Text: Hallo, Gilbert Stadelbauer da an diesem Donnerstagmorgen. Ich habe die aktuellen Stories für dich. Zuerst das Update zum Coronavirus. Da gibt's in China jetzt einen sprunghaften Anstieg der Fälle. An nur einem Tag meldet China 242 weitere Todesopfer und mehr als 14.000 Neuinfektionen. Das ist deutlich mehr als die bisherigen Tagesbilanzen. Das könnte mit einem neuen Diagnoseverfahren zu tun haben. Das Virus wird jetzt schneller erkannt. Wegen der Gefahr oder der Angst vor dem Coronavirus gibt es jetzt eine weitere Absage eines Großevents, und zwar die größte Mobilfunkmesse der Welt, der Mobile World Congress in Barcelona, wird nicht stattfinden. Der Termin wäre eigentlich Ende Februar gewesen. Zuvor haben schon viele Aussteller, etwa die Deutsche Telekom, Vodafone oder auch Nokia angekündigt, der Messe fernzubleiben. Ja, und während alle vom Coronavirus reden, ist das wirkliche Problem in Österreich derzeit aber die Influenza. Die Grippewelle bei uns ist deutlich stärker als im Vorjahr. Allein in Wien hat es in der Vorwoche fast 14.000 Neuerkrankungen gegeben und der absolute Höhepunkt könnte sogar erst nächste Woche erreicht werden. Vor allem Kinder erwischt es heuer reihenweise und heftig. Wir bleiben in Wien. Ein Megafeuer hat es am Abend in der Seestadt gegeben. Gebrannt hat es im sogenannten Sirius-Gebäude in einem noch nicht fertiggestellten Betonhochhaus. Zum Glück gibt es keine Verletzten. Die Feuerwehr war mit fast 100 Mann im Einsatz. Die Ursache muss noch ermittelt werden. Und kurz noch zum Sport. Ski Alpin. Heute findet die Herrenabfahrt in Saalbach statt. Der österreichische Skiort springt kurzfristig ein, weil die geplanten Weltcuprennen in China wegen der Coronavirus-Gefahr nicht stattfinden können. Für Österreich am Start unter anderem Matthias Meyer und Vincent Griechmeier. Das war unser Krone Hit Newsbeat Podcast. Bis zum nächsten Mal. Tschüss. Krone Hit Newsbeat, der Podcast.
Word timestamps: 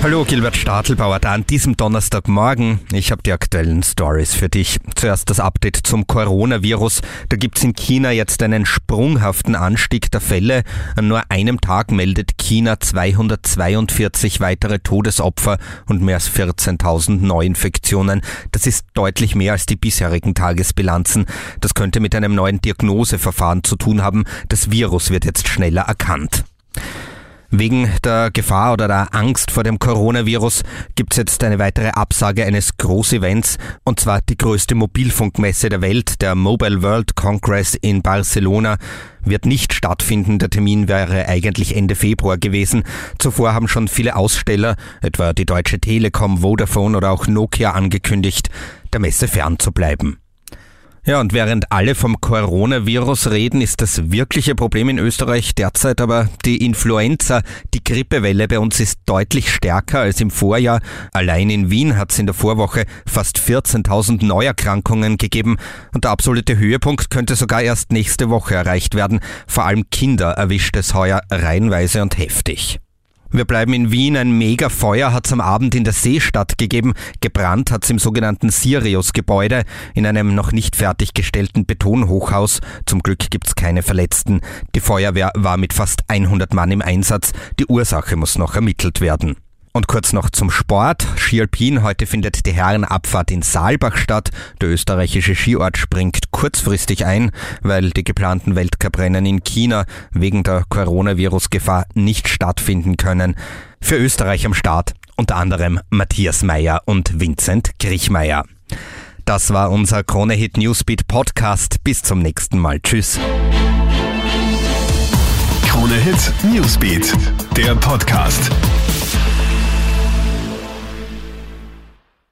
Hallo, 0.00 0.24
Gilbert 0.24 0.56
Stadelbauer 0.56 1.18
da 1.18 1.32
an 1.34 1.44
diesem 1.44 1.76
Donnerstagmorgen. 1.76 2.78
Ich 2.92 3.10
habe 3.10 3.20
die 3.20 3.32
aktuellen 3.32 3.82
Stories 3.82 4.32
für 4.32 4.48
dich. 4.48 4.78
Zuerst 4.94 5.28
das 5.28 5.40
Update 5.40 5.76
zum 5.76 6.06
Coronavirus. 6.06 7.02
Da 7.28 7.36
gibt's 7.36 7.64
in 7.64 7.74
China 7.74 8.12
jetzt 8.12 8.40
einen 8.44 8.64
sprunghaften 8.64 9.56
Anstieg 9.56 10.08
der 10.12 10.20
Fälle. 10.20 10.62
An 10.94 11.08
nur 11.08 11.28
einem 11.30 11.60
Tag 11.60 11.90
meldet 11.90 12.38
China 12.38 12.78
242 12.78 14.38
weitere 14.38 14.78
Todesopfer 14.78 15.58
und 15.86 16.00
mehr 16.00 16.14
als 16.14 16.30
14.000 16.30 17.20
Neuinfektionen. 17.20 18.22
Das 18.52 18.68
ist 18.68 18.86
deutlich 18.94 19.34
mehr 19.34 19.52
als 19.52 19.66
die 19.66 19.76
bisherigen 19.76 20.32
Tagesbilanzen. 20.32 21.26
Das 21.60 21.74
könnte 21.74 21.98
mit 21.98 22.14
einem 22.14 22.36
neuen 22.36 22.60
Diagnoseverfahren 22.60 23.64
zu 23.64 23.74
tun 23.74 24.00
haben. 24.02 24.24
Das 24.48 24.70
Virus 24.70 25.10
wird 25.10 25.24
jetzt 25.24 25.48
schneller 25.48 25.82
erkannt. 25.82 26.44
Wegen 27.50 27.90
der 28.04 28.30
Gefahr 28.30 28.74
oder 28.74 28.88
der 28.88 29.14
Angst 29.14 29.50
vor 29.50 29.64
dem 29.64 29.78
Coronavirus 29.78 30.64
gibt 30.96 31.14
es 31.14 31.16
jetzt 31.16 31.42
eine 31.42 31.58
weitere 31.58 31.88
Absage 31.88 32.44
eines 32.44 32.76
Großevents, 32.76 33.56
und 33.84 34.00
zwar 34.00 34.20
die 34.20 34.36
größte 34.36 34.74
Mobilfunkmesse 34.74 35.70
der 35.70 35.80
Welt, 35.80 36.20
der 36.20 36.34
Mobile 36.34 36.82
World 36.82 37.16
Congress 37.16 37.74
in 37.74 38.02
Barcelona, 38.02 38.76
wird 39.22 39.46
nicht 39.46 39.72
stattfinden. 39.72 40.38
Der 40.38 40.50
Termin 40.50 40.88
wäre 40.88 41.26
eigentlich 41.26 41.74
Ende 41.74 41.94
Februar 41.94 42.36
gewesen. 42.36 42.82
Zuvor 43.18 43.54
haben 43.54 43.66
schon 43.66 43.88
viele 43.88 44.14
Aussteller, 44.14 44.76
etwa 45.00 45.32
die 45.32 45.46
Deutsche 45.46 45.80
Telekom, 45.80 46.42
Vodafone 46.42 46.98
oder 46.98 47.10
auch 47.10 47.26
Nokia 47.26 47.70
angekündigt, 47.70 48.50
der 48.92 49.00
Messe 49.00 49.26
fernzubleiben. 49.26 50.18
Ja, 51.08 51.20
und 51.20 51.32
während 51.32 51.72
alle 51.72 51.94
vom 51.94 52.20
Coronavirus 52.20 53.30
reden, 53.30 53.62
ist 53.62 53.80
das 53.80 54.10
wirkliche 54.10 54.54
Problem 54.54 54.90
in 54.90 54.98
Österreich 54.98 55.54
derzeit 55.54 56.02
aber 56.02 56.28
die 56.44 56.62
Influenza. 56.62 57.40
Die 57.72 57.82
Grippewelle 57.82 58.46
bei 58.46 58.58
uns 58.58 58.78
ist 58.78 58.98
deutlich 59.06 59.50
stärker 59.50 60.00
als 60.00 60.20
im 60.20 60.30
Vorjahr. 60.30 60.82
Allein 61.14 61.48
in 61.48 61.70
Wien 61.70 61.96
hat 61.96 62.12
es 62.12 62.18
in 62.18 62.26
der 62.26 62.34
Vorwoche 62.34 62.84
fast 63.06 63.38
14.000 63.38 64.22
Neuerkrankungen 64.22 65.16
gegeben 65.16 65.56
und 65.94 66.04
der 66.04 66.10
absolute 66.10 66.58
Höhepunkt 66.58 67.08
könnte 67.08 67.36
sogar 67.36 67.62
erst 67.62 67.90
nächste 67.90 68.28
Woche 68.28 68.56
erreicht 68.56 68.94
werden. 68.94 69.20
Vor 69.46 69.64
allem 69.64 69.88
Kinder 69.88 70.32
erwischt 70.32 70.76
es 70.76 70.92
heuer 70.92 71.22
reihenweise 71.30 72.02
und 72.02 72.18
heftig. 72.18 72.80
Wir 73.30 73.44
bleiben 73.44 73.74
in 73.74 73.90
Wien. 73.90 74.16
Ein 74.16 74.38
Megafeuer 74.38 75.12
hat 75.12 75.26
es 75.26 75.32
am 75.32 75.40
Abend 75.40 75.74
in 75.74 75.84
der 75.84 75.92
Seestadt 75.92 76.56
gegeben. 76.56 76.94
Gebrannt 77.20 77.70
hat 77.70 77.84
es 77.84 77.90
im 77.90 77.98
sogenannten 77.98 78.50
Sirius-Gebäude 78.50 79.64
in 79.94 80.06
einem 80.06 80.34
noch 80.34 80.52
nicht 80.52 80.76
fertiggestellten 80.76 81.66
Betonhochhaus. 81.66 82.60
Zum 82.86 83.02
Glück 83.02 83.30
gibt 83.30 83.48
es 83.48 83.54
keine 83.54 83.82
Verletzten. 83.82 84.40
Die 84.74 84.80
Feuerwehr 84.80 85.32
war 85.34 85.58
mit 85.58 85.74
fast 85.74 86.02
100 86.08 86.54
Mann 86.54 86.70
im 86.70 86.82
Einsatz. 86.82 87.32
Die 87.58 87.66
Ursache 87.66 88.16
muss 88.16 88.38
noch 88.38 88.54
ermittelt 88.54 89.00
werden. 89.00 89.36
Und 89.78 89.86
kurz 89.86 90.12
noch 90.12 90.28
zum 90.30 90.50
Sport. 90.50 91.06
Ski 91.18 91.40
Alpin. 91.40 91.84
Heute 91.84 92.06
findet 92.06 92.46
die 92.46 92.52
Herrenabfahrt 92.52 93.30
in 93.30 93.42
Saalbach 93.42 93.96
statt. 93.96 94.32
Der 94.60 94.70
österreichische 94.70 95.36
Skiort 95.36 95.78
springt 95.78 96.32
kurzfristig 96.32 97.06
ein, 97.06 97.30
weil 97.62 97.90
die 97.90 98.02
geplanten 98.02 98.56
Weltcuprennen 98.56 99.24
in 99.24 99.44
China 99.44 99.84
wegen 100.10 100.42
der 100.42 100.64
Coronavirus-Gefahr 100.68 101.86
nicht 101.94 102.26
stattfinden 102.26 102.96
können. 102.96 103.36
Für 103.80 103.94
Österreich 103.94 104.44
am 104.46 104.52
Start 104.52 104.94
unter 105.16 105.36
anderem 105.36 105.78
Matthias 105.90 106.42
Meyer 106.42 106.82
und 106.84 107.20
Vincent 107.20 107.70
Griechmeier. 107.78 108.46
Das 109.26 109.52
war 109.52 109.70
unser 109.70 110.02
Krone 110.02 110.34
Hit 110.34 110.56
Newsbeat 110.56 111.06
Podcast. 111.06 111.84
Bis 111.84 112.02
zum 112.02 112.18
nächsten 112.18 112.58
Mal. 112.58 112.80
Tschüss. 112.80 113.20
Krone 115.68 115.94
Hit 115.94 116.32
Newsbeat, 116.52 117.12
der 117.56 117.76
Podcast. 117.76 118.50